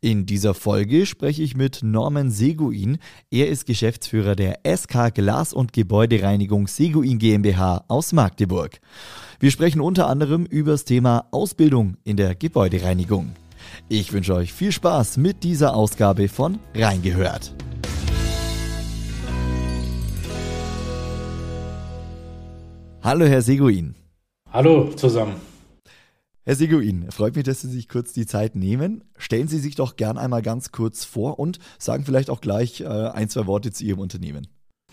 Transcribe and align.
In 0.00 0.26
dieser 0.26 0.54
Folge 0.54 1.06
spreche 1.06 1.42
ich 1.42 1.56
mit 1.56 1.80
Norman 1.82 2.30
Seguin. 2.30 2.98
Er 3.30 3.48
ist 3.48 3.66
Geschäftsführer 3.66 4.36
der 4.36 4.60
SK 4.64 5.14
Glas- 5.14 5.52
und 5.52 5.72
Gebäudereinigung 5.72 6.68
Seguin 6.68 7.18
GmbH 7.18 7.84
aus 7.88 8.12
Magdeburg. 8.12 8.78
Wir 9.40 9.50
sprechen 9.50 9.80
unter 9.80 10.06
anderem 10.08 10.46
über 10.46 10.72
das 10.72 10.84
Thema 10.84 11.26
Ausbildung 11.30 11.96
in 12.04 12.16
der 12.16 12.34
Gebäudereinigung. 12.34 13.32
Ich 13.88 14.12
wünsche 14.12 14.34
euch 14.34 14.52
viel 14.52 14.72
Spaß 14.72 15.16
mit 15.16 15.42
dieser 15.42 15.74
Ausgabe 15.74 16.28
von 16.28 16.58
Reingehört. 16.74 17.54
Hallo, 23.02 23.26
Herr 23.26 23.42
Seguin. 23.42 23.94
Hallo 24.52 24.92
zusammen. 24.94 25.47
Herr 26.48 26.54
Seguin, 26.54 27.10
freut 27.10 27.36
mich, 27.36 27.44
dass 27.44 27.60
Sie 27.60 27.68
sich 27.68 27.90
kurz 27.90 28.14
die 28.14 28.24
Zeit 28.24 28.56
nehmen. 28.56 29.04
Stellen 29.18 29.48
Sie 29.48 29.58
sich 29.58 29.74
doch 29.74 29.96
gern 29.96 30.16
einmal 30.16 30.40
ganz 30.40 30.72
kurz 30.72 31.04
vor 31.04 31.38
und 31.38 31.58
sagen 31.78 32.06
vielleicht 32.06 32.30
auch 32.30 32.40
gleich 32.40 32.80
äh, 32.80 32.86
ein, 32.86 33.28
zwei 33.28 33.46
Worte 33.46 33.70
zu 33.70 33.84
Ihrem 33.84 33.98
Unternehmen. 33.98 34.46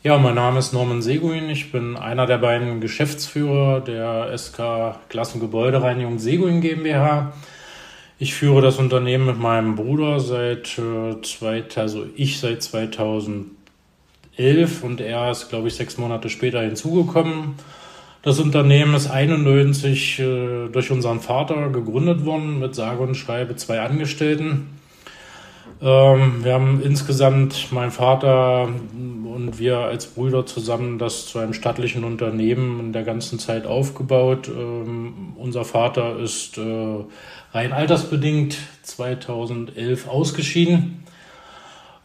Ja, 0.04 0.18
mein 0.18 0.36
Name 0.36 0.60
ist 0.60 0.74
Norman 0.74 1.02
Seguin. 1.02 1.50
Ich 1.50 1.72
bin 1.72 1.96
einer 1.96 2.26
der 2.26 2.40
beiden 2.40 2.82
Geschäftsführer 2.82 3.80
der 3.80 4.38
SK 4.38 5.00
Glas- 5.08 5.34
und 5.34 5.40
Gebäudereinigung 5.40 6.20
Seguin 6.20 6.60
GmbH. 6.60 7.32
Ich 8.20 8.34
führe 8.34 8.62
das 8.62 8.78
Unternehmen 8.78 9.26
mit 9.26 9.40
meinem 9.40 9.78
Bruder 9.78 10.20
seit 10.20 10.78
äh, 10.78 11.64
also 11.78 12.06
ich 12.18 12.38
seit 12.42 12.64
2011 12.64 13.48
und 14.84 15.00
er 15.00 15.32
ist, 15.32 15.48
glaube 15.48 15.70
ich, 15.70 15.76
sechs 15.76 15.98
Monate 15.98 16.30
später 16.30 16.60
hinzugekommen. 16.60 17.56
Das 18.26 18.40
Unternehmen 18.40 18.96
ist 18.96 19.08
91 19.08 20.18
äh, 20.18 20.68
durch 20.70 20.90
unseren 20.90 21.20
Vater 21.20 21.70
gegründet 21.70 22.26
worden 22.26 22.58
mit 22.58 22.74
sage 22.74 23.04
und 23.04 23.14
schreibe 23.14 23.56
zwei 23.56 23.82
Angestellten. 23.82 24.80
Ähm, 25.80 26.44
wir 26.44 26.56
haben 26.56 26.82
insgesamt, 26.82 27.72
mein 27.72 27.92
Vater 27.92 28.64
und 28.64 29.60
wir 29.60 29.78
als 29.78 30.08
Brüder 30.08 30.44
zusammen, 30.48 30.98
das 30.98 31.28
zu 31.28 31.38
einem 31.38 31.54
stattlichen 31.54 32.04
Unternehmen 32.04 32.80
in 32.80 32.94
der 32.94 33.04
ganzen 33.04 33.38
Zeit 33.38 33.68
aufgebaut. 33.68 34.48
Ähm, 34.48 35.34
unser 35.36 35.64
Vater 35.64 36.18
ist 36.18 36.58
äh, 36.58 37.04
rein 37.54 37.74
altersbedingt 37.74 38.58
2011 38.82 40.08
ausgeschieden. 40.08 41.04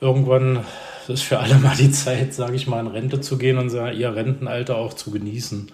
Irgendwann 0.02 0.66
ist 1.08 1.22
für 1.22 1.38
alle 1.38 1.54
mal 1.54 1.76
die 1.78 1.90
Zeit, 1.90 2.34
sage 2.34 2.56
ich 2.56 2.66
mal, 2.66 2.80
in 2.80 2.88
Rente 2.88 3.22
zu 3.22 3.38
gehen 3.38 3.56
und 3.56 3.72
ihr 3.72 4.14
Rentenalter 4.14 4.76
auch 4.76 4.92
zu 4.92 5.10
genießen. 5.10 5.72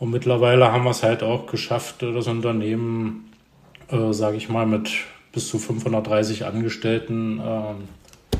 Und 0.00 0.10
mittlerweile 0.10 0.72
haben 0.72 0.84
wir 0.84 0.92
es 0.92 1.02
halt 1.02 1.22
auch 1.22 1.46
geschafft, 1.46 1.96
das 2.00 2.26
Unternehmen, 2.26 3.30
äh, 3.88 4.12
sage 4.12 4.38
ich 4.38 4.48
mal, 4.48 4.66
mit 4.66 4.90
bis 5.30 5.48
zu 5.48 5.58
530 5.58 6.46
Angestellten 6.46 7.38
äh, 7.38 7.74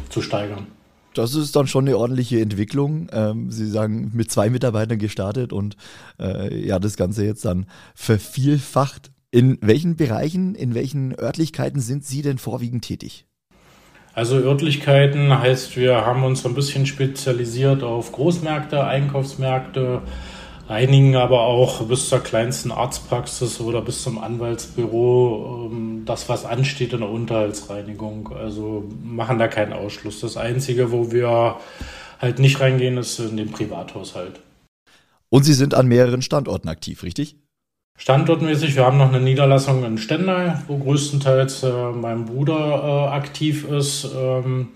zu 0.09 0.23
steigern. 0.23 0.67
Das 1.13 1.35
ist 1.35 1.55
dann 1.55 1.67
schon 1.67 1.87
eine 1.87 1.99
ordentliche 1.99 2.41
Entwicklung. 2.41 3.09
Ähm, 3.13 3.51
Sie 3.51 3.67
sagen, 3.67 4.11
mit 4.15 4.31
zwei 4.31 4.49
Mitarbeitern 4.49 4.99
gestartet 4.99 5.53
und 5.53 5.77
äh, 6.19 6.67
ja, 6.67 6.79
das 6.79 6.97
Ganze 6.97 7.27
jetzt 7.27 7.45
dann 7.45 7.67
vervielfacht. 7.95 9.11
In 9.31 9.59
welchen 9.61 9.97
Bereichen, 9.97 10.55
in 10.55 10.75
welchen 10.75 11.15
Örtlichkeiten 11.17 11.81
sind 11.81 12.07
Sie 12.07 12.23
denn 12.23 12.39
vorwiegend 12.39 12.85
tätig? 12.85 13.27
Also 14.15 14.37
Örtlichkeiten 14.37 15.39
heißt, 15.39 15.77
wir 15.77 16.07
haben 16.07 16.25
uns 16.25 16.47
ein 16.47 16.55
bisschen 16.55 16.87
spezialisiert 16.87 17.83
auf 17.83 18.13
Großmärkte, 18.13 18.83
Einkaufsmärkte, 18.83 20.03
einigen 20.71 21.17
aber 21.17 21.41
auch 21.41 21.83
bis 21.87 22.09
zur 22.09 22.21
kleinsten 22.21 22.71
Arztpraxis 22.71 23.61
oder 23.61 23.83
bis 23.83 24.03
zum 24.03 24.19
Anwaltsbüro 24.19 25.69
ähm, 25.71 26.03
das, 26.07 26.29
was 26.29 26.45
ansteht 26.45 26.93
in 26.93 27.01
der 27.01 27.11
Unterhaltsreinigung. 27.11 28.33
Also 28.33 28.85
machen 29.03 29.39
da 29.39 29.49
keinen 29.49 29.73
Ausschluss. 29.73 30.21
Das 30.21 30.37
Einzige, 30.37 30.93
wo 30.93 31.13
wir 31.13 31.57
halt 32.21 32.39
nicht 32.39 32.61
reingehen, 32.61 32.97
ist 32.97 33.19
in 33.19 33.37
den 33.37 33.51
Privathaushalt. 33.51 34.41
Und 35.29 35.45
Sie 35.45 35.55
sind 35.55 35.75
an 35.75 35.87
mehreren 35.87 36.23
Standorten 36.23 36.69
aktiv, 36.69 37.03
richtig? 37.03 37.37
Standortmäßig, 37.97 38.77
wir 38.77 38.87
haben 38.87 38.97
noch 38.97 39.13
eine 39.13 39.21
Niederlassung 39.21 39.85
in 39.85 39.99
Stendal, 39.99 40.63
wo 40.69 40.79
größtenteils 40.79 41.65
äh, 41.65 41.91
mein 41.93 42.25
Bruder 42.25 42.57
äh, 42.57 43.15
aktiv 43.15 43.69
ist. 43.69 44.09
Ähm, 44.17 44.69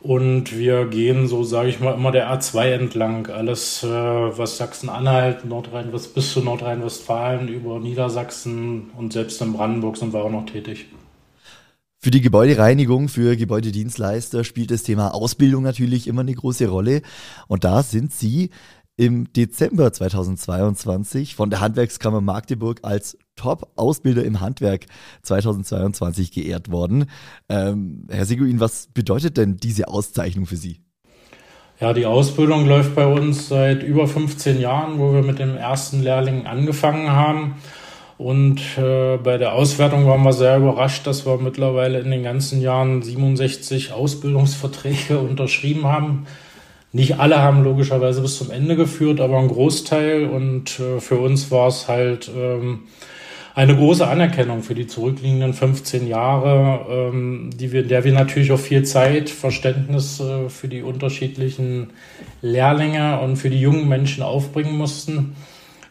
und 0.00 0.56
wir 0.56 0.86
gehen 0.86 1.26
so, 1.26 1.42
sage 1.42 1.68
ich 1.68 1.80
mal, 1.80 1.94
immer 1.94 2.12
der 2.12 2.32
A2 2.32 2.70
entlang. 2.70 3.26
Alles, 3.26 3.82
äh, 3.82 3.88
was 3.88 4.56
Sachsen-Anhalt, 4.56 5.44
Nordrhein 5.44 5.90
bis 5.90 6.32
zu 6.32 6.40
Nordrhein-Westfalen, 6.40 7.48
über 7.48 7.80
Niedersachsen 7.80 8.90
und 8.96 9.12
selbst 9.12 9.42
in 9.42 9.52
Brandenburg 9.52 9.96
sind 9.96 10.12
wir 10.12 10.22
auch 10.22 10.30
noch 10.30 10.46
tätig. 10.46 10.86
Für 12.00 12.12
die 12.12 12.20
Gebäudereinigung, 12.20 13.08
für 13.08 13.36
Gebäudedienstleister 13.36 14.44
spielt 14.44 14.70
das 14.70 14.84
Thema 14.84 15.14
Ausbildung 15.14 15.64
natürlich 15.64 16.06
immer 16.06 16.20
eine 16.20 16.32
große 16.32 16.68
Rolle. 16.68 17.02
Und 17.48 17.64
da 17.64 17.82
sind 17.82 18.12
Sie 18.12 18.50
im 18.98 19.32
Dezember 19.32 19.92
2022 19.92 21.36
von 21.36 21.50
der 21.50 21.60
Handwerkskammer 21.60 22.20
Magdeburg 22.20 22.80
als 22.82 23.16
Top-Ausbilder 23.36 24.24
im 24.24 24.40
Handwerk 24.40 24.86
2022 25.22 26.32
geehrt 26.32 26.72
worden. 26.72 27.06
Ähm, 27.48 28.08
Herr 28.10 28.26
Seguin, 28.26 28.58
was 28.58 28.88
bedeutet 28.92 29.36
denn 29.36 29.56
diese 29.56 29.86
Auszeichnung 29.86 30.46
für 30.46 30.56
Sie? 30.56 30.80
Ja, 31.80 31.92
die 31.92 32.06
Ausbildung 32.06 32.66
läuft 32.66 32.96
bei 32.96 33.06
uns 33.06 33.48
seit 33.48 33.84
über 33.84 34.08
15 34.08 34.60
Jahren, 34.60 34.98
wo 34.98 35.14
wir 35.14 35.22
mit 35.22 35.38
dem 35.38 35.56
ersten 35.56 36.02
Lehrling 36.02 36.46
angefangen 36.46 37.12
haben. 37.12 37.54
Und 38.16 38.60
äh, 38.78 39.16
bei 39.18 39.38
der 39.38 39.52
Auswertung 39.52 40.06
waren 40.08 40.24
wir 40.24 40.32
sehr 40.32 40.56
überrascht, 40.56 41.06
dass 41.06 41.24
wir 41.24 41.38
mittlerweile 41.38 42.00
in 42.00 42.10
den 42.10 42.24
ganzen 42.24 42.60
Jahren 42.60 43.02
67 43.02 43.92
Ausbildungsverträge 43.92 45.18
unterschrieben 45.20 45.84
haben 45.84 46.26
nicht 46.92 47.18
alle 47.18 47.42
haben 47.42 47.64
logischerweise 47.64 48.22
bis 48.22 48.38
zum 48.38 48.50
Ende 48.50 48.76
geführt, 48.76 49.20
aber 49.20 49.38
ein 49.38 49.48
Großteil. 49.48 50.24
Und 50.24 50.80
äh, 50.80 51.00
für 51.00 51.16
uns 51.16 51.50
war 51.50 51.68
es 51.68 51.88
halt 51.88 52.30
ähm, 52.34 52.84
eine 53.54 53.76
große 53.76 54.06
Anerkennung 54.06 54.62
für 54.62 54.74
die 54.74 54.86
zurückliegenden 54.86 55.52
15 55.52 56.06
Jahre, 56.06 56.86
ähm, 56.88 57.50
die 57.54 57.72
wir, 57.72 57.82
der 57.82 58.04
wir 58.04 58.12
natürlich 58.12 58.52
auch 58.52 58.58
viel 58.58 58.84
Zeit, 58.84 59.28
Verständnis 59.28 60.20
äh, 60.20 60.48
für 60.48 60.68
die 60.68 60.82
unterschiedlichen 60.82 61.90
Lehrlinge 62.40 63.20
und 63.20 63.36
für 63.36 63.50
die 63.50 63.60
jungen 63.60 63.88
Menschen 63.88 64.22
aufbringen 64.22 64.76
mussten, 64.76 65.34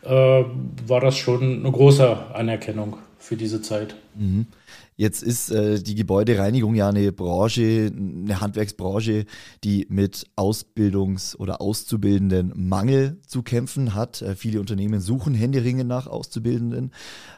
äh, 0.03 0.09
war 0.09 1.01
das 1.01 1.17
schon 1.17 1.59
eine 1.59 1.71
große 1.71 2.17
Anerkennung 2.33 2.97
für 3.19 3.35
diese 3.35 3.61
Zeit. 3.61 3.95
Mhm. 4.15 4.47
Jetzt 4.95 5.21
ist 5.21 5.51
äh, 5.51 5.79
die 5.81 5.93
Gebäudereinigung 5.93 6.73
ja 6.73 6.89
eine 6.89 7.11
Branche, 7.11 7.91
eine 7.95 8.41
Handwerksbranche, 8.41 9.25
die 9.63 9.85
mit 9.89 10.25
Ausbildungs- 10.35 11.35
oder 11.35 11.61
Auszubildenden 11.61 12.51
Mangel 12.55 13.17
zu 13.27 13.43
kämpfen 13.43 13.93
hat. 13.93 14.21
Äh, 14.23 14.35
viele 14.35 14.59
Unternehmen 14.59 14.99
suchen 14.99 15.35
händeringend 15.35 15.87
nach 15.87 16.07
Auszubildenden. 16.07 16.91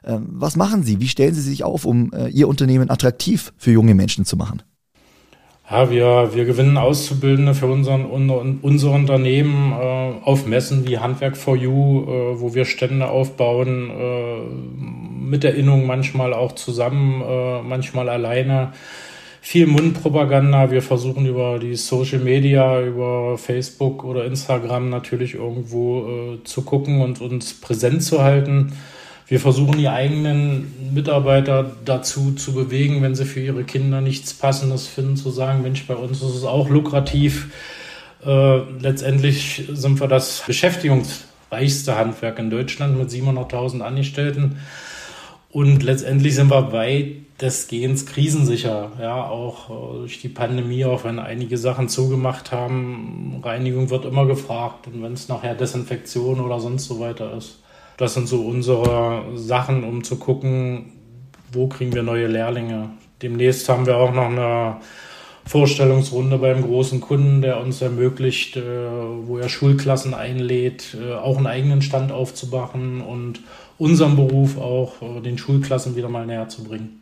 Ähm, 0.05 0.27
was 0.31 0.55
machen 0.55 0.83
Sie? 0.83 1.01
Wie 1.01 1.09
stellen 1.09 1.33
Sie 1.33 1.41
sich 1.41 1.63
auf, 1.63 1.85
um 1.85 2.13
äh, 2.13 2.29
Ihr 2.29 2.47
Unternehmen 2.47 2.89
attraktiv 2.89 3.53
für 3.57 3.71
junge 3.71 3.93
Menschen 3.93 4.23
zu 4.23 4.37
machen? 4.37 4.63
Ja, 5.71 5.91
wir, 5.91 6.31
wir 6.33 6.45
gewinnen 6.45 6.77
Auszubildende 6.77 7.53
für 7.53 7.67
unseren, 7.67 8.05
unser 8.61 8.91
Unternehmen 8.91 9.71
äh, 9.71 10.13
auf 10.23 10.47
Messen 10.47 10.87
wie 10.87 10.97
Handwerk 10.97 11.37
for 11.37 11.55
You, 11.55 12.05
äh, 12.05 12.41
wo 12.41 12.55
wir 12.55 12.65
Stände 12.65 13.07
aufbauen, 13.07 13.91
äh, 13.91 15.23
mit 15.23 15.43
Erinnerung 15.43 15.85
manchmal 15.85 16.33
auch 16.33 16.53
zusammen, 16.53 17.21
äh, 17.21 17.61
manchmal 17.61 18.09
alleine. 18.09 18.73
Viel 19.41 19.67
Mundpropaganda. 19.67 20.71
Wir 20.71 20.81
versuchen 20.81 21.27
über 21.27 21.59
die 21.59 21.75
Social 21.75 22.19
Media, 22.19 22.81
über 22.81 23.37
Facebook 23.37 24.03
oder 24.03 24.25
Instagram 24.25 24.89
natürlich 24.89 25.35
irgendwo 25.35 26.07
äh, 26.07 26.43
zu 26.45 26.63
gucken 26.63 26.99
und 27.01 27.21
uns 27.21 27.53
präsent 27.53 28.01
zu 28.01 28.23
halten. 28.23 28.73
Wir 29.29 29.39
versuchen 29.39 29.77
die 29.77 29.87
eigenen 29.87 30.91
Mitarbeiter 30.91 31.71
dazu 31.85 32.31
zu 32.31 32.53
bewegen, 32.53 33.03
wenn 33.03 33.13
sie 33.13 33.25
für 33.25 33.39
ihre 33.39 33.63
Kinder 33.63 34.01
nichts 34.01 34.33
Passendes 34.33 34.87
finden, 34.87 35.17
zu 35.17 35.29
sagen, 35.29 35.61
Mensch, 35.61 35.85
bei 35.85 35.93
uns 35.93 36.23
ist 36.23 36.33
es 36.33 36.43
auch 36.45 36.67
lukrativ. 36.67 37.51
Äh, 38.25 38.57
letztendlich 38.79 39.67
sind 39.71 39.99
wir 39.99 40.07
das 40.07 40.43
beschäftigungsreichste 40.47 41.95
Handwerk 41.95 42.39
in 42.39 42.49
Deutschland 42.49 42.97
mit 42.97 43.11
700.000 43.11 43.81
Angestellten. 43.81 44.57
Und 45.51 45.83
letztendlich 45.83 46.33
sind 46.33 46.49
wir 46.49 46.71
weitestgehend 46.71 48.07
krisensicher. 48.07 48.93
Ja, 48.99 49.25
auch 49.25 49.69
äh, 49.69 49.99
durch 49.99 50.21
die 50.21 50.29
Pandemie, 50.29 50.85
auch 50.85 51.03
wenn 51.03 51.19
einige 51.19 51.59
Sachen 51.59 51.87
zugemacht 51.87 52.51
haben. 52.51 53.41
Reinigung 53.43 53.91
wird 53.91 54.05
immer 54.05 54.25
gefragt. 54.25 54.87
Und 54.87 55.03
wenn 55.03 55.13
es 55.13 55.27
nachher 55.27 55.53
Desinfektion 55.53 56.39
oder 56.39 56.59
sonst 56.59 56.85
so 56.85 56.99
weiter 56.99 57.37
ist. 57.37 57.59
Das 57.99 58.13
sind 58.13 58.29
so 58.29 58.43
unsere 58.43 59.25
Sachen, 59.35 59.83
um 59.83 60.05
zu 60.05 60.15
gucken, 60.15 60.85
wo 61.51 61.67
kriegen 61.67 61.93
wir 61.93 62.01
neue 62.01 62.27
Lehrlinge. 62.27 62.91
Demnächst 63.21 63.67
haben 63.67 63.85
wir 63.85 63.97
auch 63.97 64.13
noch 64.13 64.27
eine 64.27 64.77
Vorstellungsrunde 65.45 66.37
beim 66.37 66.61
großen 66.61 67.01
Kunden, 67.01 67.41
der 67.41 67.59
uns 67.59 67.81
ermöglicht, 67.81 68.55
äh, 68.55 68.61
wo 69.25 69.37
er 69.37 69.49
Schulklassen 69.49 70.13
einlädt, 70.13 70.95
äh, 70.97 71.13
auch 71.13 71.35
einen 71.35 71.47
eigenen 71.47 71.81
Stand 71.81 72.13
aufzumachen 72.13 73.01
und 73.01 73.41
unserem 73.77 74.15
Beruf 74.15 74.57
auch 74.57 75.01
äh, 75.01 75.19
den 75.19 75.37
Schulklassen 75.37 75.97
wieder 75.97 76.07
mal 76.07 76.25
näher 76.25 76.47
zu 76.47 76.63
bringen. 76.63 76.98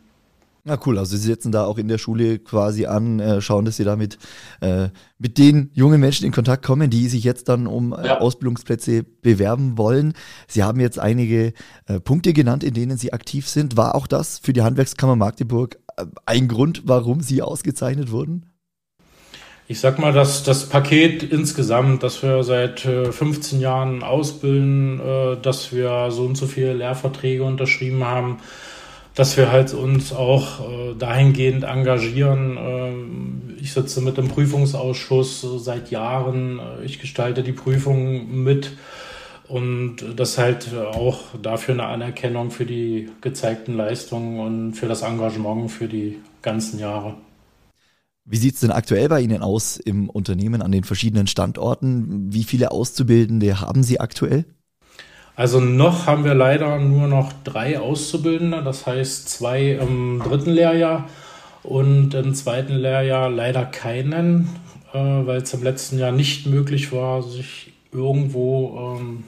Na 0.68 0.78
cool, 0.84 0.98
also 0.98 1.16
Sie 1.16 1.26
setzen 1.26 1.50
da 1.50 1.64
auch 1.64 1.78
in 1.78 1.88
der 1.88 1.96
Schule 1.96 2.38
quasi 2.38 2.84
an, 2.84 3.20
äh, 3.20 3.40
schauen, 3.40 3.64
dass 3.64 3.78
Sie 3.78 3.84
damit 3.84 4.18
äh, 4.60 4.88
mit 5.18 5.38
den 5.38 5.70
jungen 5.72 5.98
Menschen 5.98 6.26
in 6.26 6.32
Kontakt 6.32 6.62
kommen, 6.62 6.90
die 6.90 7.08
sich 7.08 7.24
jetzt 7.24 7.48
dann 7.48 7.66
um 7.66 7.94
äh, 7.94 8.06
ja. 8.06 8.18
Ausbildungsplätze 8.18 9.02
bewerben 9.02 9.78
wollen. 9.78 10.12
Sie 10.46 10.62
haben 10.62 10.78
jetzt 10.78 10.98
einige 10.98 11.54
äh, 11.86 12.00
Punkte 12.00 12.34
genannt, 12.34 12.64
in 12.64 12.74
denen 12.74 12.98
Sie 12.98 13.14
aktiv 13.14 13.48
sind. 13.48 13.78
War 13.78 13.94
auch 13.94 14.06
das 14.06 14.40
für 14.40 14.52
die 14.52 14.60
Handwerkskammer 14.60 15.16
Magdeburg 15.16 15.78
ein 16.26 16.48
Grund, 16.48 16.82
warum 16.84 17.22
Sie 17.22 17.40
ausgezeichnet 17.40 18.10
wurden? 18.10 18.44
Ich 19.68 19.80
sag 19.80 19.98
mal, 19.98 20.12
dass 20.12 20.44
das 20.44 20.68
Paket 20.68 21.22
insgesamt, 21.22 22.02
dass 22.02 22.22
wir 22.22 22.42
seit 22.42 22.80
15 22.80 23.58
äh, 23.58 23.62
Jahren 23.62 24.02
ausbilden, 24.02 25.00
äh, 25.00 25.36
dass 25.40 25.72
wir 25.72 26.10
so 26.10 26.24
und 26.24 26.36
so 26.36 26.46
viele 26.46 26.74
Lehrverträge 26.74 27.42
unterschrieben 27.42 28.04
haben, 28.04 28.38
dass 29.18 29.36
wir 29.36 29.50
halt 29.50 29.74
uns 29.74 30.12
auch 30.12 30.60
äh, 30.60 30.94
dahingehend 30.94 31.64
engagieren. 31.64 33.56
Ich 33.60 33.72
sitze 33.72 34.00
mit 34.00 34.16
dem 34.16 34.28
Prüfungsausschuss 34.28 35.40
seit 35.58 35.90
Jahren. 35.90 36.60
Ich 36.84 37.00
gestalte 37.00 37.42
die 37.42 37.52
Prüfungen 37.52 38.44
mit. 38.44 38.76
Und 39.48 39.96
das 40.14 40.36
halt 40.36 40.74
auch 40.74 41.20
dafür 41.42 41.74
eine 41.74 41.86
Anerkennung 41.86 42.50
für 42.50 42.66
die 42.66 43.08
gezeigten 43.22 43.74
Leistungen 43.74 44.40
und 44.40 44.74
für 44.74 44.86
das 44.86 45.02
Engagement 45.02 45.70
für 45.70 45.88
die 45.88 46.18
ganzen 46.42 46.78
Jahre. 46.78 47.14
Wie 48.30 48.36
sieht 48.36 48.54
es 48.54 48.60
denn 48.60 48.72
aktuell 48.72 49.08
bei 49.08 49.22
Ihnen 49.22 49.42
aus 49.42 49.78
im 49.78 50.10
Unternehmen 50.10 50.60
an 50.60 50.70
den 50.70 50.84
verschiedenen 50.84 51.26
Standorten? 51.26 52.30
Wie 52.30 52.44
viele 52.44 52.70
Auszubildende 52.70 53.60
haben 53.62 53.82
Sie 53.82 54.00
aktuell? 54.00 54.44
Also 55.38 55.60
noch 55.60 56.08
haben 56.08 56.24
wir 56.24 56.34
leider 56.34 56.80
nur 56.80 57.06
noch 57.06 57.32
drei 57.44 57.78
Auszubildende, 57.78 58.60
das 58.64 58.86
heißt 58.86 59.28
zwei 59.28 59.70
im 59.80 60.20
dritten 60.20 60.50
Lehrjahr 60.50 61.08
und 61.62 62.12
im 62.14 62.34
zweiten 62.34 62.74
Lehrjahr 62.74 63.30
leider 63.30 63.64
keinen, 63.64 64.48
äh, 64.92 64.98
weil 64.98 65.36
es 65.36 65.54
im 65.54 65.62
letzten 65.62 65.96
Jahr 65.96 66.10
nicht 66.10 66.48
möglich 66.48 66.90
war, 66.90 67.22
sich 67.22 67.72
irgendwo 67.92 68.96
ähm, 68.98 69.22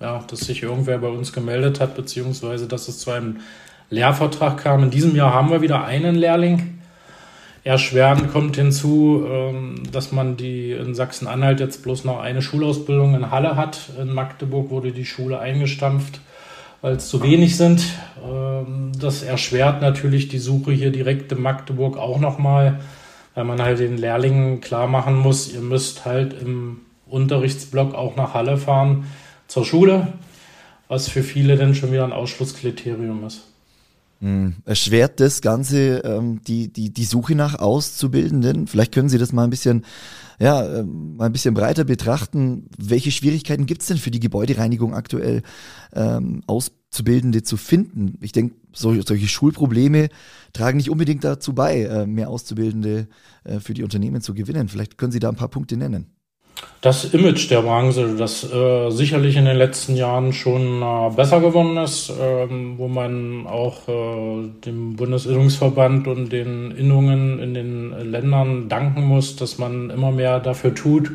ja, 0.00 0.24
dass 0.28 0.40
sich 0.40 0.64
irgendwer 0.64 0.98
bei 0.98 1.06
uns 1.06 1.32
gemeldet 1.32 1.78
hat, 1.78 1.94
beziehungsweise 1.94 2.66
dass 2.66 2.88
es 2.88 2.98
zu 2.98 3.12
einem 3.12 3.36
Lehrvertrag 3.88 4.56
kam. 4.56 4.82
In 4.82 4.90
diesem 4.90 5.14
Jahr 5.14 5.32
haben 5.32 5.50
wir 5.50 5.62
wieder 5.62 5.84
einen 5.84 6.16
Lehrling. 6.16 6.75
Erschwerend 7.66 8.30
kommt 8.30 8.54
hinzu, 8.54 9.26
ähm, 9.28 9.82
dass 9.90 10.12
man 10.12 10.36
die 10.36 10.70
in 10.70 10.94
Sachsen-Anhalt 10.94 11.58
jetzt 11.58 11.82
bloß 11.82 12.04
noch 12.04 12.20
eine 12.20 12.40
Schulausbildung 12.40 13.16
in 13.16 13.32
Halle 13.32 13.56
hat. 13.56 13.90
In 14.00 14.14
Magdeburg 14.14 14.70
wurde 14.70 14.92
die 14.92 15.04
Schule 15.04 15.40
eingestampft, 15.40 16.20
weil 16.80 16.94
es 16.94 17.08
zu 17.08 17.24
wenig 17.24 17.56
sind. 17.56 17.84
Ähm, 18.24 18.92
das 18.96 19.24
erschwert 19.24 19.82
natürlich 19.82 20.28
die 20.28 20.38
Suche 20.38 20.70
hier 20.70 20.92
direkt 20.92 21.32
in 21.32 21.42
Magdeburg 21.42 21.96
auch 21.96 22.20
nochmal, 22.20 22.78
weil 23.34 23.42
man 23.42 23.60
halt 23.60 23.80
den 23.80 23.98
Lehrlingen 23.98 24.60
klar 24.60 24.86
machen 24.86 25.16
muss, 25.16 25.52
ihr 25.52 25.60
müsst 25.60 26.04
halt 26.04 26.40
im 26.40 26.82
Unterrichtsblock 27.08 27.96
auch 27.96 28.14
nach 28.14 28.32
Halle 28.32 28.58
fahren 28.58 29.06
zur 29.48 29.64
Schule, 29.64 30.12
was 30.86 31.08
für 31.08 31.24
viele 31.24 31.56
dann 31.56 31.74
schon 31.74 31.90
wieder 31.90 32.04
ein 32.04 32.12
Ausschlusskriterium 32.12 33.26
ist. 33.26 33.55
Hm, 34.20 34.54
erschwert 34.64 35.20
das 35.20 35.42
Ganze 35.42 35.98
ähm, 35.98 36.40
die, 36.46 36.72
die, 36.72 36.92
die 36.92 37.04
Suche 37.04 37.34
nach 37.34 37.58
Auszubildenden? 37.58 38.66
Vielleicht 38.66 38.92
können 38.92 39.10
Sie 39.10 39.18
das 39.18 39.32
mal 39.32 39.44
ein 39.44 39.50
bisschen, 39.50 39.84
ja, 40.38 40.64
äh, 40.64 40.82
mal 40.84 41.26
ein 41.26 41.32
bisschen 41.32 41.54
breiter 41.54 41.84
betrachten. 41.84 42.68
Welche 42.78 43.10
Schwierigkeiten 43.10 43.66
gibt 43.66 43.82
es 43.82 43.88
denn 43.88 43.98
für 43.98 44.10
die 44.10 44.20
Gebäudereinigung 44.20 44.94
aktuell, 44.94 45.42
ähm, 45.92 46.42
Auszubildende 46.46 47.42
zu 47.42 47.58
finden? 47.58 48.16
Ich 48.22 48.32
denke, 48.32 48.54
solche, 48.72 49.02
solche 49.06 49.28
Schulprobleme 49.28 50.08
tragen 50.54 50.78
nicht 50.78 50.90
unbedingt 50.90 51.22
dazu 51.22 51.54
bei, 51.54 51.82
äh, 51.82 52.06
mehr 52.06 52.30
Auszubildende 52.30 53.08
äh, 53.44 53.60
für 53.60 53.74
die 53.74 53.82
Unternehmen 53.82 54.22
zu 54.22 54.32
gewinnen. 54.32 54.68
Vielleicht 54.68 54.96
können 54.96 55.12
Sie 55.12 55.20
da 55.20 55.28
ein 55.28 55.36
paar 55.36 55.48
Punkte 55.50 55.76
nennen 55.76 56.15
das 56.86 57.04
Image 57.04 57.50
der 57.50 57.62
Branche, 57.62 58.14
das 58.16 58.44
äh, 58.52 58.90
sicherlich 58.90 59.36
in 59.36 59.44
den 59.44 59.56
letzten 59.56 59.96
Jahren 59.96 60.32
schon 60.32 60.82
äh, 60.82 61.10
besser 61.16 61.40
geworden 61.40 61.76
ist, 61.78 62.12
ähm, 62.20 62.74
wo 62.76 62.86
man 62.86 63.46
auch 63.46 63.88
äh, 63.88 64.48
dem 64.64 64.94
Bundesinnungsverband 64.94 66.06
und 66.06 66.30
den 66.30 66.70
Innungen 66.70 67.40
in 67.40 67.54
den 67.54 68.10
Ländern 68.10 68.68
danken 68.68 69.02
muss, 69.02 69.34
dass 69.34 69.58
man 69.58 69.90
immer 69.90 70.12
mehr 70.12 70.38
dafür 70.38 70.74
tut, 70.74 71.10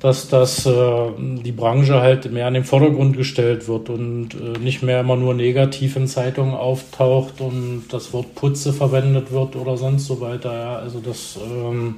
dass 0.00 0.28
das 0.28 0.66
äh, 0.66 0.72
die 1.18 1.52
Branche 1.52 2.00
halt 2.00 2.32
mehr 2.32 2.48
in 2.48 2.54
den 2.54 2.64
Vordergrund 2.64 3.16
gestellt 3.16 3.68
wird 3.68 3.90
und 3.90 4.30
äh, 4.34 4.58
nicht 4.58 4.82
mehr 4.82 5.00
immer 5.00 5.16
nur 5.16 5.34
negativ 5.34 5.94
in 5.94 6.08
Zeitungen 6.08 6.54
auftaucht 6.54 7.40
und 7.40 7.84
das 7.90 8.12
Wort 8.12 8.34
Putze 8.34 8.72
verwendet 8.72 9.30
wird 9.30 9.54
oder 9.54 9.76
sonst 9.76 10.06
so 10.06 10.20
weiter. 10.20 10.52
Ja. 10.52 10.76
Also 10.76 11.00
das 11.00 11.38
ähm, 11.40 11.94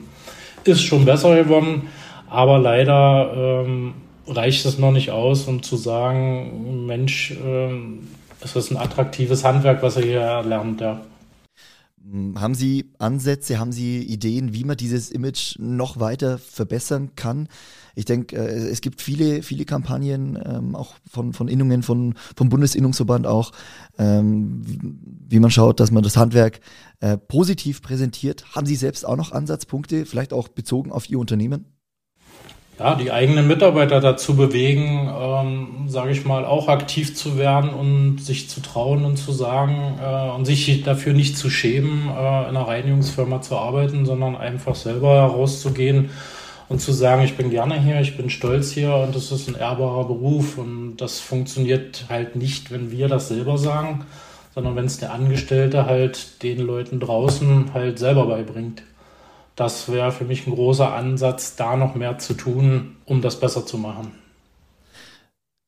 ist 0.65 0.83
schon 0.83 1.05
besser 1.05 1.35
geworden. 1.37 1.89
Aber 2.29 2.59
leider 2.59 3.65
ähm, 3.65 3.95
reicht 4.27 4.67
es 4.67 4.79
noch 4.79 4.93
nicht 4.93 5.11
aus, 5.11 5.47
um 5.47 5.63
zu 5.63 5.77
sagen, 5.77 6.87
Mensch, 6.87 7.37
ähm, 7.45 8.09
es 8.41 8.57
ist 8.57 8.71
ein 8.71 8.77
attraktives 8.77 9.45
Handwerk, 9.45 9.83
was 9.83 9.97
er 9.97 10.03
hier 10.03 10.21
erlernt, 10.21 10.81
ja. 10.81 11.01
Haben 12.37 12.55
Sie 12.55 12.93
Ansätze, 12.99 13.59
haben 13.59 13.73
Sie 13.73 14.01
Ideen, 14.01 14.55
wie 14.55 14.63
man 14.63 14.77
dieses 14.77 15.11
Image 15.11 15.57
noch 15.59 15.99
weiter 15.99 16.39
verbessern 16.39 17.11
kann? 17.17 17.49
Ich 17.97 18.05
denke, 18.05 18.37
äh, 18.37 18.69
es 18.69 18.81
gibt 18.81 19.03
viele, 19.03 19.43
viele 19.43 19.65
Kampagnen, 19.65 20.39
ähm, 20.45 20.77
auch 20.77 20.95
von, 21.11 21.33
von 21.33 21.49
Innungen, 21.49 21.83
von, 21.83 22.15
vom 22.37 22.49
Bundesinnungsverband 22.49 23.27
auch, 23.27 23.51
ähm, 23.99 24.63
wie 25.29 25.41
man 25.41 25.51
schaut, 25.51 25.81
dass 25.81 25.91
man 25.91 26.05
das 26.05 26.17
Handwerk 26.17 26.61
äh, 27.01 27.17
positiv 27.17 27.83
präsentiert. 27.83 28.55
Haben 28.55 28.67
Sie 28.67 28.77
selbst 28.77 29.05
auch 29.05 29.17
noch 29.17 29.33
Ansatzpunkte, 29.33 30.07
vielleicht 30.07 30.33
auch 30.33 30.47
bezogen 30.47 30.93
auf 30.93 31.11
Ihr 31.11 31.19
Unternehmen? 31.19 31.76
Ja, 32.79 32.95
die 32.95 33.11
eigenen 33.11 33.47
Mitarbeiter 33.47 34.01
dazu 34.01 34.37
bewegen, 34.37 35.11
ähm, 35.19 35.89
sage 35.89 36.11
ich 36.11 36.25
mal, 36.25 36.45
auch 36.45 36.69
aktiv 36.69 37.17
zu 37.17 37.39
werden 37.39 37.71
und 37.71 38.19
sich 38.19 38.51
zu 38.51 38.61
trauen 38.61 39.05
und 39.05 39.17
zu 39.17 39.33
sagen 39.33 39.99
äh, 40.03 40.31
und 40.31 40.45
sich 40.45 40.83
dafür 40.83 41.15
nicht 41.15 41.39
zu 41.39 41.49
schämen, 41.49 42.09
äh, 42.09 42.11
in 42.11 42.17
einer 42.17 42.69
Reinigungsfirma 42.69 43.41
zu 43.41 43.57
arbeiten, 43.57 44.05
sondern 44.05 44.37
einfach 44.37 44.75
selber 44.75 45.15
herauszugehen 45.23 46.11
und 46.69 46.81
zu 46.81 46.93
sagen, 46.93 47.23
ich 47.23 47.37
bin 47.37 47.51
gerne 47.51 47.81
hier, 47.81 48.01
ich 48.01 48.17
bin 48.17 48.29
stolz 48.29 48.73
hier 48.73 48.95
und 48.95 49.15
das 49.15 49.33
ist 49.33 49.49
ein 49.49 49.55
ehrbarer 49.55 50.05
Beruf. 50.05 50.59
Und 50.59 50.97
das 50.99 51.21
funktioniert 51.21 52.07
halt 52.11 52.37
nicht, 52.37 52.71
wenn 52.71 52.91
wir 52.91 53.09
das 53.09 53.29
selber 53.29 53.57
sagen, 53.57 54.05
sondern 54.55 54.77
wenn 54.77 54.87
es 54.87 54.99
der 54.99 55.15
Angestellte 55.15 55.87
halt 55.87 56.43
den 56.43 56.59
Leuten 56.59 57.01
draußen 57.01 57.73
halt 57.73 57.99
selber 57.99 58.27
beibringt 58.27 58.83
das 59.57 59.91
wäre 59.91 60.13
für 60.13 60.25
mich 60.25 60.47
ein 60.47 60.55
großer 60.55 60.93
Ansatz, 60.93 61.57
da 61.57 61.77
noch 61.77 61.95
mehr 61.95 62.19
zu 62.19 62.35
tun, 62.35 62.97
um 63.07 63.23
das 63.23 63.41
besser 63.41 63.67
zu 63.67 63.79
machen. 63.79 64.13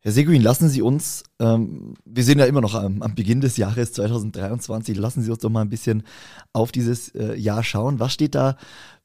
Herr 0.00 0.12
Seguin, 0.12 0.42
lassen 0.42 0.68
Sie 0.68 0.80
uns, 0.80 1.25
ähm, 1.40 1.95
wir 2.04 2.23
sind 2.23 2.38
ja 2.38 2.45
immer 2.45 2.61
noch 2.61 2.75
am, 2.75 3.02
am, 3.02 3.14
Beginn 3.14 3.40
des 3.40 3.57
Jahres 3.57 3.92
2023, 3.95 4.97
lassen 4.97 5.23
Sie 5.23 5.30
uns 5.30 5.40
doch 5.40 5.50
mal 5.50 5.62
ein 5.62 5.71
bisschen 5.71 6.04
auf 6.52 6.71
dieses 6.71 7.09
äh, 7.14 7.35
Jahr 7.35 7.64
schauen. 7.64 7.99
Was 7.99 8.12
steht 8.12 8.37
da 8.37 8.57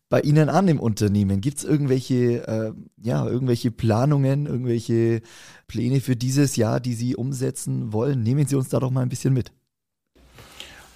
bei 0.10 0.22
Ihnen 0.22 0.50
an 0.50 0.68
im 0.68 0.80
Unternehmen? 0.80 1.42
Gibt 1.42 1.58
es 1.58 1.64
irgendwelche, 1.64 2.48
äh, 2.48 2.74
ja, 3.02 3.26
irgendwelche 3.26 3.72
Planungen, 3.72 4.46
irgendwelche 4.46 5.22
Pläne 5.66 6.00
für 6.00 6.16
dieses 6.16 6.58
Jahr, 6.58 6.80
die 6.80 6.94
Sie 6.94 7.16
umsetzen 7.16 7.92
wollen? 7.92 8.22
Nehmen 8.22 8.46
Sie 8.46 8.56
uns 8.56 8.70
da 8.70 8.80
doch 8.80 8.92
mal 8.92 9.02
ein 9.02 9.10
bisschen 9.10 9.34
mit 9.34 9.52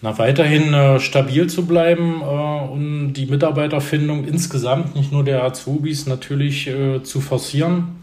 na, 0.02 0.18
weiterhin 0.18 0.74
äh, 0.74 1.00
stabil 1.00 1.48
zu 1.48 1.66
bleiben 1.66 2.22
äh, 2.22 2.72
und 2.72 3.14
die 3.14 3.26
Mitarbeiterfindung 3.26 4.26
insgesamt, 4.26 4.96
nicht 4.96 5.12
nur 5.12 5.24
der 5.24 5.44
Azubis, 5.44 6.06
natürlich 6.06 6.68
äh, 6.68 7.02
zu 7.04 7.20
forcieren, 7.20 7.96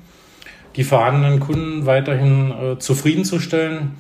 die 0.77 0.85
vorhandenen 0.85 1.39
Kunden 1.39 1.87
weiterhin 1.87 2.51
äh, 2.51 2.79
zufriedenzustellen. 2.79 3.93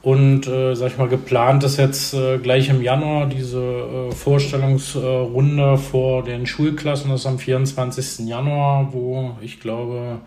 Und, 0.00 0.46
äh, 0.46 0.74
sag 0.74 0.92
ich 0.92 0.98
mal, 0.98 1.08
geplant 1.08 1.64
ist 1.64 1.78
jetzt 1.78 2.12
äh, 2.12 2.36
gleich 2.36 2.68
im 2.68 2.82
Januar 2.82 3.26
diese 3.26 3.58
äh, 3.58 4.12
Vorstellungsrunde 4.12 5.78
vor 5.78 6.24
den 6.24 6.46
Schulklassen. 6.46 7.10
Das 7.10 7.20
ist 7.20 7.26
am 7.26 7.38
24. 7.38 8.26
Januar, 8.28 8.92
wo 8.92 9.38
ich 9.40 9.60
glaube, 9.60 10.20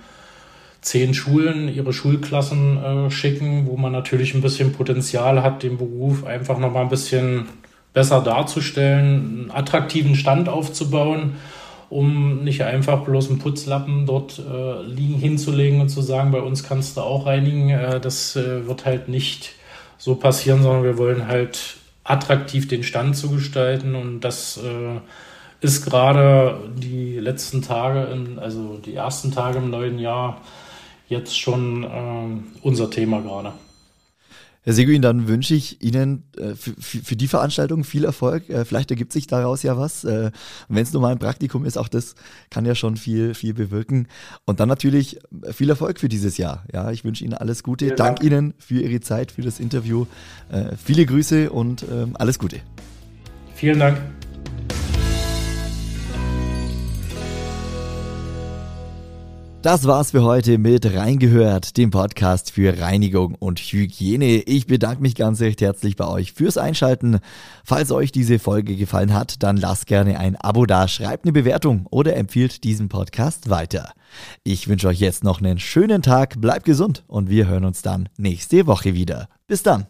zehn 0.88 1.14
Schulen 1.14 1.68
ihre 1.68 1.92
Schulklassen 1.92 2.78
äh, 2.78 3.12
schicken, 3.12 3.68
wo 3.68 3.76
man 3.76 3.92
natürlich 3.92 4.34
ein 4.34 4.42
bisschen 4.42 4.72
Potenzial 4.72 5.44
hat, 5.44 5.62
den 5.62 5.78
Beruf 5.78 6.24
einfach 6.24 6.58
nochmal 6.58 6.84
ein 6.84 6.90
bisschen 6.90 7.46
besser 7.94 8.22
darzustellen, 8.22 9.50
einen 9.50 9.52
attraktiven 9.52 10.16
Stand 10.16 10.48
aufzubauen, 10.48 11.36
um 11.90 12.44
nicht 12.44 12.64
einfach 12.64 13.04
bloß 13.04 13.30
einen 13.30 13.40
Putzlappen 13.40 14.06
dort 14.06 14.40
äh, 14.40 14.82
liegen 14.84 15.16
hinzulegen 15.16 15.82
und 15.82 15.90
zu 15.90 16.02
sagen, 16.02 16.32
bei 16.32 16.42
uns 16.42 16.64
kannst 16.64 16.96
du 16.96 17.02
auch 17.02 17.26
reinigen. 17.26 17.70
Äh, 17.70 18.00
das 18.00 18.38
äh, 18.38 18.66
wird 18.66 18.86
halt 18.86 19.10
nicht 19.10 19.56
so 19.98 20.16
passieren, 20.16 20.64
sondern 20.64 20.84
wir 20.84 20.98
wollen 20.98 21.28
halt 21.28 21.78
attraktiv 22.06 22.70
den 22.70 22.84
Stand 22.84 23.18
zu 23.18 23.30
gestalten 23.30 23.96
und 23.96 24.22
das 24.22 24.58
äh, 24.58 25.00
ist 25.60 25.84
gerade 25.84 26.60
die 26.78 27.18
letzten 27.20 27.62
Tage, 27.62 28.08
also 28.38 28.80
die 28.86 28.96
ersten 28.96 29.32
Tage 29.32 29.58
im 29.58 29.70
neuen 29.70 30.00
Jahr 30.00 30.42
jetzt 31.08 31.40
schon 31.40 31.84
äh, 31.84 32.60
unser 32.62 32.90
Thema 32.90 33.22
gerade. 33.22 33.54
Herr 34.68 34.74
Seguin, 34.74 35.02
dann 35.02 35.30
wünsche 35.30 35.56
ich 35.56 35.82
Ihnen 35.82 36.24
äh, 36.38 36.54
für, 36.54 36.74
für, 36.78 37.16
die 37.16 37.30
Veranstaltung 37.30 37.86
viel 37.86 38.04
Erfolg. 38.04 38.50
Äh, 38.50 38.66
vielleicht 38.66 38.92
ergibt 38.92 39.14
sich 39.14 39.26
daraus 39.26 39.64
ja 39.64 39.78
was. 39.78 40.04
Äh, 40.04 40.32
Wenn 40.68 40.84
es 40.84 40.92
nur 40.92 41.02
mal 41.02 41.14
ein 41.14 41.20
Praktikum 41.20 41.64
ist, 41.64 41.78
auch 41.78 41.88
das 41.88 42.16
kann 42.50 42.66
ja 42.66 42.76
schon 42.76 42.98
viel, 42.98 43.34
viel 43.34 43.54
bewirken. 43.54 44.10
Und 44.44 44.60
dann 44.60 44.68
natürlich 44.68 45.20
viel 45.54 45.70
Erfolg 45.70 46.02
für 46.02 46.10
dieses 46.10 46.36
Jahr. 46.36 46.66
Ja, 46.74 46.92
ich 46.92 47.06
wünsche 47.06 47.24
Ihnen 47.24 47.34
alles 47.34 47.64
Gute. 47.64 47.86
Vielen 47.86 47.96
Dank. 47.96 48.20
Dank 48.20 48.30
Ihnen 48.30 48.54
für 48.58 48.82
Ihre 48.82 49.00
Zeit, 49.00 49.32
für 49.32 49.42
das 49.42 49.62
Interview. 49.62 50.06
Äh, 50.52 50.76
viele 50.76 51.06
Grüße 51.06 51.50
und 51.50 51.86
ähm, 51.90 52.18
alles 52.20 52.38
Gute. 52.38 52.58
Vielen 53.56 53.80
Dank. 53.80 54.17
Das 59.64 59.86
war's 59.86 60.12
für 60.12 60.22
heute 60.22 60.60
mit 60.60 60.86
Reingehört, 60.86 61.78
dem 61.78 61.90
Podcast 61.90 62.52
für 62.52 62.80
Reinigung 62.80 63.36
und 63.36 63.60
Hygiene. 63.60 64.44
Ich 64.44 64.68
bedanke 64.68 65.02
mich 65.02 65.16
ganz 65.16 65.42
recht 65.42 65.62
herzlich 65.62 65.96
bei 65.96 66.08
euch 66.08 66.32
fürs 66.32 66.58
Einschalten. 66.58 67.20
Falls 67.66 67.92
euch 67.92 68.12
diese 68.12 68.38
Folge 68.38 68.76
gefallen 68.76 69.14
hat, 69.14 69.42
dann 69.44 69.58
lasst 69.58 69.88
gerne 69.88 70.20
ein 70.20 70.36
Abo 70.36 70.68
da, 70.68 70.88
schreibt 70.88 71.26
eine 71.26 71.34
Bewertung 71.34 71.88
oder 71.90 72.16
empfiehlt 72.16 72.64
diesen 72.64 72.88
Podcast 72.88 73.50
weiter. 73.50 73.94
Ich 74.44 74.68
wünsche 74.68 74.88
euch 74.88 75.00
jetzt 75.00 75.24
noch 75.24 75.42
einen 75.42 75.60
schönen 75.60 76.04
Tag, 76.04 76.40
bleibt 76.40 76.66
gesund 76.66 77.04
und 77.08 77.30
wir 77.30 77.48
hören 77.48 77.66
uns 77.66 77.82
dann 77.82 78.10
nächste 78.18 78.68
Woche 78.68 78.94
wieder. 78.94 79.28
Bis 79.48 79.64
dann. 79.64 79.88